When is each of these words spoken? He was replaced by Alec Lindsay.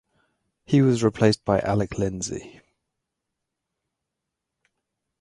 He 0.65 0.81
was 0.81 1.03
replaced 1.03 1.45
by 1.45 1.59
Alec 1.59 1.99
Lindsay. 1.99 2.59